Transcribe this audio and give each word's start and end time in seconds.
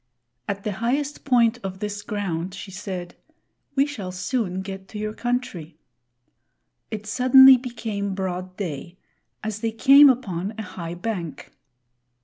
At 0.47 0.63
the 0.63 0.71
highest 0.71 1.25
point 1.25 1.59
of 1.63 1.77
this 1.77 2.01
ground, 2.01 2.55
she 2.55 2.71
said, 2.71 3.13
"We 3.75 3.85
shall 3.85 4.11
soon 4.11 4.63
get 4.63 4.87
to 4.87 4.97
your 4.97 5.13
country." 5.13 5.77
It 6.89 7.05
suddenly 7.05 7.55
became 7.55 8.15
broad 8.15 8.57
day, 8.57 8.97
as 9.43 9.59
they 9.59 9.69
came 9.71 10.09
upon 10.09 10.55
a 10.57 10.63
high 10.63 10.95
bank. 10.95 11.51